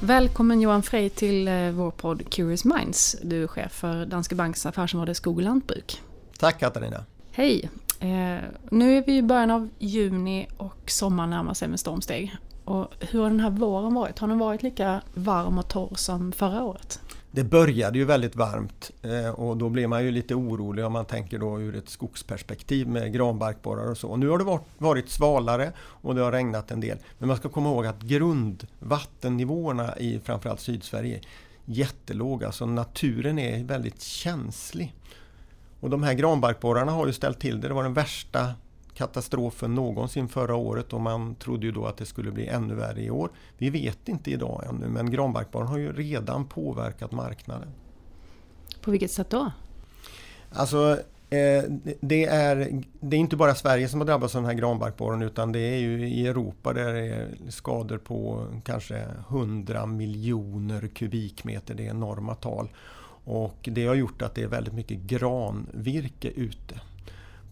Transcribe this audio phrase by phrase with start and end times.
[0.00, 3.16] Välkommen Johan Frey till eh, vår podd Curious Minds.
[3.22, 6.02] Du är chef för Danske Banks affärsområde Skog och lantbruk.
[6.38, 7.04] Tack Katarina.
[7.30, 7.70] Hej!
[8.00, 8.38] Eh,
[8.70, 12.36] nu är vi i början av juni och sommaren närmar sig med stormsteg.
[12.64, 14.18] Och hur har den här våren varit?
[14.18, 17.00] Har den varit lika varm och torr som förra året?
[17.30, 21.04] Det började ju väldigt varmt eh, och då blir man ju lite orolig om man
[21.04, 24.16] tänker då ur ett skogsperspektiv med granbarkborrar och så.
[24.16, 26.98] Nu har det varit svalare och det har regnat en del.
[27.18, 31.22] Men man ska komma ihåg att grundvattennivåerna i framförallt Sydsverige är
[31.64, 34.94] jättelåga, så naturen är väldigt känslig.
[35.80, 37.68] Och de här granbarkborrarna har ju ställt till det.
[37.68, 38.54] Det var den värsta
[38.98, 43.02] katastrofen någonsin förra året och man trodde ju då att det skulle bli ännu värre
[43.02, 43.30] i år.
[43.58, 47.68] Vi vet inte idag ännu men granbarkborren har ju redan påverkat marknaden.
[48.80, 49.52] På vilket sätt då?
[50.50, 50.98] Alltså
[51.30, 51.64] eh,
[52.00, 55.52] det är, det är inte bara Sverige som har drabbats av den här granbarkborren utan
[55.52, 61.74] det är ju i Europa där det är skador på kanske 100 miljoner kubikmeter.
[61.74, 62.68] Det är enorma tal.
[63.24, 66.80] Och det har gjort att det är väldigt mycket granvirke ute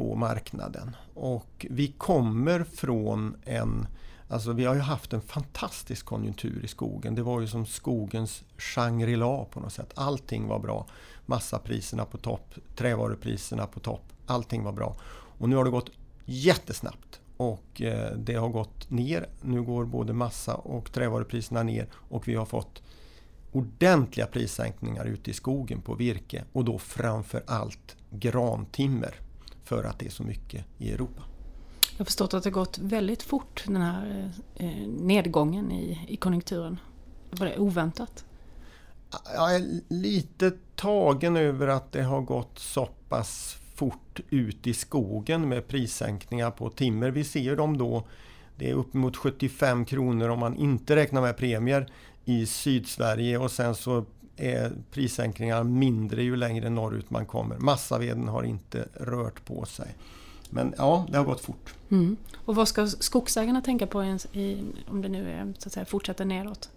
[0.00, 0.96] på marknaden.
[1.14, 3.86] Och vi kommer från en
[4.28, 7.14] Alltså vi har ju haft en fantastisk konjunktur i skogen.
[7.14, 9.92] Det var ju som skogens Shangri-La på något sätt.
[9.94, 10.86] Allting var bra.
[11.26, 14.02] Massapriserna på topp, trävarupriserna på topp.
[14.26, 14.96] Allting var bra.
[15.38, 15.90] Och nu har det gått
[16.24, 19.28] jättesnabbt och eh, det har gått ner.
[19.42, 22.82] Nu går både massa och trävarupriserna ner och vi har fått
[23.52, 29.14] ordentliga prissänkningar ute i skogen på virke och då framför allt grantimmer
[29.70, 31.22] för att det är så mycket i Europa.
[31.92, 36.78] Jag har förstått att det gått väldigt fort den här eh, nedgången i, i konjunkturen.
[37.30, 38.24] Var det oväntat?
[39.34, 45.48] Jag är lite tagen över att det har gått så pass fort ut i skogen
[45.48, 47.10] med prissänkningar på timmer.
[47.10, 48.04] Vi ser dem då,
[48.56, 51.92] det är uppemot 75 kronor om man inte räknar med premier
[52.24, 54.04] i Sydsverige och sen så
[54.40, 57.58] är prissänkningarna mindre ju längre norrut man kommer.
[57.58, 59.94] Massaveden har inte rört på sig.
[60.50, 61.74] Men ja, det har gått fort.
[61.90, 62.16] Mm.
[62.44, 66.24] Och vad ska skogsägarna tänka på i, om det nu är, så att säga, fortsätter
[66.24, 66.70] neråt?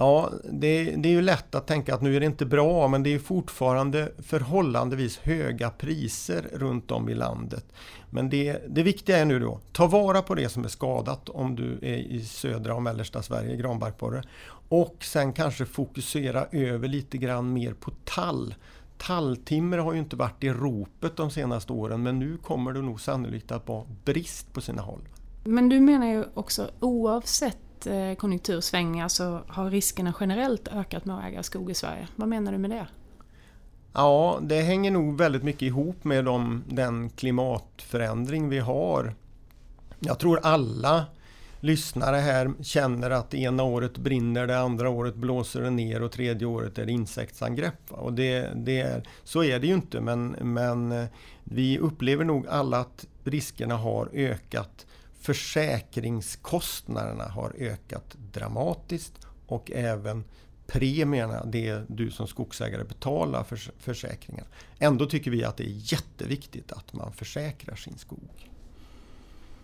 [0.00, 3.02] Ja, det, det, är ju lätt att tänka att nu är det inte bra men
[3.02, 7.64] det är fortfarande förhållandevis höga priser runt om i landet.
[8.10, 11.56] Men det, det viktiga är nu då, ta vara på det som är skadat om
[11.56, 14.22] du är i södra och mellersta Sverige, granbarkborre.
[14.68, 18.54] Och sen kanske fokusera över lite grann mer på tall.
[18.98, 23.00] Talltimmer har ju inte varit i ropet de senaste åren men nu kommer det nog
[23.00, 25.08] sannolikt att vara brist på sina håll.
[25.44, 31.18] Men du menar ju också oavsett sett eh, konjunktursvängningar så har riskerna generellt ökat med
[31.18, 32.08] att äga skog i Sverige.
[32.16, 32.86] Vad menar du med det?
[33.92, 39.14] Ja, det hänger nog väldigt mycket ihop med de, den klimatförändring vi har.
[40.00, 41.06] Jag tror alla
[41.60, 46.46] lyssnare här känner att ena året brinner det, andra året blåser det ner och tredje
[46.46, 47.90] året är det insektsangrepp.
[47.90, 51.04] Och det, det är, så är det ju inte men, men eh,
[51.44, 54.86] vi upplever nog alla att riskerna har ökat
[55.20, 60.24] försäkringskostnaderna har ökat dramatiskt och även
[60.66, 64.44] premierna, det du som skogsägare betalar för försäkringen.
[64.78, 68.50] Ändå tycker vi att det är jätteviktigt att man försäkrar sin skog.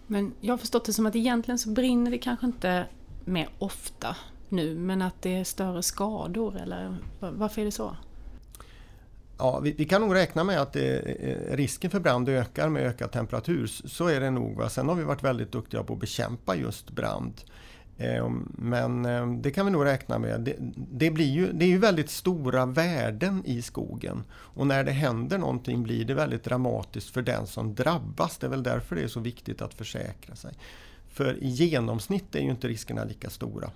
[0.06, 2.86] Men jag har förstått det som att egentligen så brinner det kanske inte
[3.24, 4.16] mer ofta
[4.48, 7.96] nu men att det är större skador eller varför är det så?
[9.38, 11.00] Ja, vi, vi, kan nog räkna med att det,
[11.50, 13.66] risken för brand ökar med ökad temperatur.
[13.66, 14.56] Så är det nog.
[14.56, 14.68] Va?
[14.68, 17.32] Sen har vi varit väldigt duktiga på att bekämpa just brand.
[17.98, 19.02] Eh, men
[19.42, 20.40] det kan vi nog räkna med.
[20.40, 24.24] Det, det, blir ju, det är ju väldigt stora värden i skogen.
[24.32, 28.38] Och när det händer någonting blir det väldigt dramatiskt för den som drabbas.
[28.38, 30.54] Det är väl därför det är så viktigt att försäkra sig.
[31.16, 33.70] För i genomsnitt är ju inte riskerna lika stora.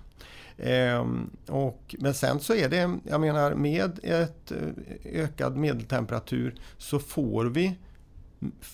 [0.57, 4.67] Ehm, och, men sen så är det, jag menar med ett eh,
[5.05, 7.77] ökad medeltemperatur så får vi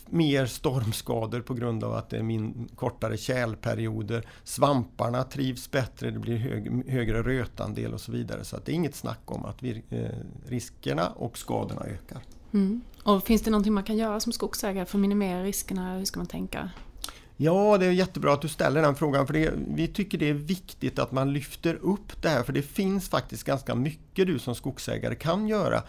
[0.05, 4.27] mer stormskador på grund av att det är min, kortare kälperioder.
[4.43, 8.43] Svamparna trivs bättre, det blir hög, högre rötandel och så vidare.
[8.43, 10.05] Så att det är inget snack om att vi, eh,
[10.45, 12.21] riskerna och skadorna ökar.
[12.53, 12.81] Mm.
[13.03, 15.97] Och Finns det någonting man kan göra som skogsägare för att minimera riskerna?
[15.97, 16.69] Hur ska man tänka?
[17.39, 20.33] Ja, det är jättebra att du ställer den frågan för det, vi tycker det är
[20.33, 24.55] viktigt att man lyfter upp det här för det finns faktiskt ganska mycket du som
[24.55, 25.83] skogsägare kan göra.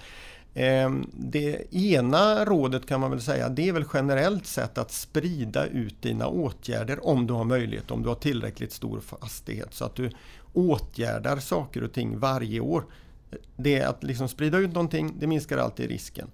[0.55, 5.67] Ehm, det ena rådet kan man väl säga, det är väl generellt sett att sprida
[5.67, 9.95] ut dina åtgärder om du har möjlighet, om du har tillräckligt stor fastighet så att
[9.95, 10.11] du
[10.53, 12.85] åtgärdar saker och ting varje år.
[13.57, 16.31] Det är att liksom sprida ut någonting, det minskar alltid risken.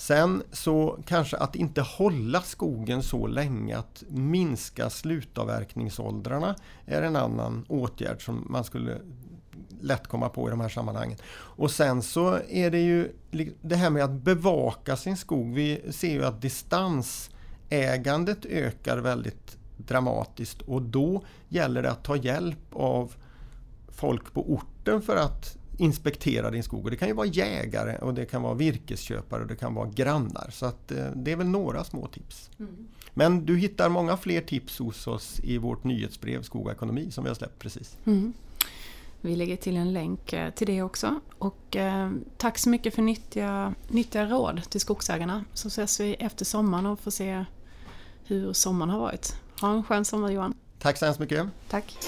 [0.00, 6.56] Sen så kanske att inte hålla skogen så länge, att minska slutavverkningsåldrarna
[6.86, 8.98] är en annan åtgärd som man skulle
[9.80, 11.18] lätt komma på i de här sammanhangen.
[11.32, 13.12] Och sen så är det ju
[13.60, 15.54] det här med att bevaka sin skog.
[15.54, 22.72] Vi ser ju att distansägandet ökar väldigt dramatiskt och då gäller det att ta hjälp
[22.72, 23.14] av
[23.88, 26.84] folk på orten för att inspektera din skog.
[26.84, 29.88] Och det kan ju vara jägare och det kan vara virkesköpare och det kan vara
[29.88, 30.50] grannar.
[30.52, 32.50] Så att, eh, det är väl några små tips.
[32.58, 32.88] Mm.
[33.14, 37.24] Men du hittar många fler tips hos oss i vårt nyhetsbrev Skog och ekonomi som
[37.24, 37.96] vi har släppt precis.
[38.04, 38.32] Mm.
[39.20, 41.20] Vi lägger till en länk eh, till det också.
[41.38, 45.44] Och eh, tack så mycket för nyttiga, nyttiga råd till skogsägarna.
[45.54, 47.44] Så ses vi efter sommaren och får se
[48.24, 49.36] hur sommaren har varit.
[49.60, 50.54] Ha en skön sommar Johan.
[50.78, 51.46] Tack så hemskt mycket.
[51.68, 51.98] Tack.